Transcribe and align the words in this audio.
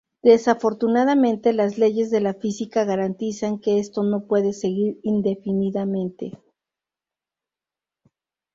Desafortunadamente, 0.23 1.53
las 1.53 1.77
leyes 1.77 2.09
de 2.09 2.21
la 2.21 2.33
física 2.33 2.85
garantizan 2.85 3.59
que 3.59 3.77
esto 3.77 4.01
no 4.01 4.25
puede 4.25 4.51
seguir 4.51 4.99
indefinidamente. 5.03 6.39